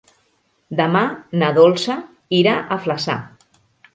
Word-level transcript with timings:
Demà 0.79 1.01
na 1.41 1.51
Dolça 1.59 1.99
irà 2.39 2.57
a 2.61 2.79
Flaçà. 2.87 3.19